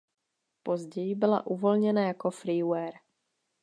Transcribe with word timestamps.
Později 0.63 1.15
byla 1.15 1.47
uvolněna 1.47 2.01
jako 2.07 2.31
freeware. 2.31 2.93